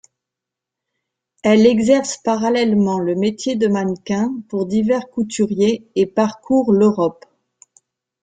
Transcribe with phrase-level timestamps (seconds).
[1.43, 7.23] Elle exerce parallèlement le métier de mannequin pour divers couturiers et parcourt l'Europe.